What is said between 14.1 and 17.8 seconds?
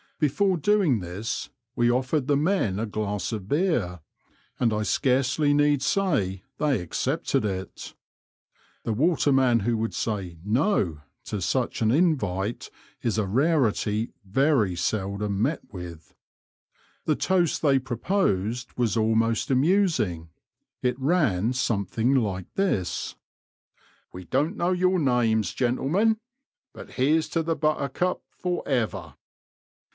very seldom met with.) The toast they